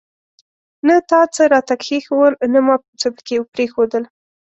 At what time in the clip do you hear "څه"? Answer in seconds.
1.35-1.43, 2.99-3.07